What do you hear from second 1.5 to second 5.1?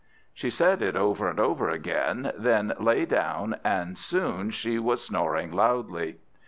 again, then lay down; and soon she was